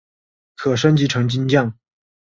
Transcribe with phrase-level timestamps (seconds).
[0.55, 1.77] 可升级成金将。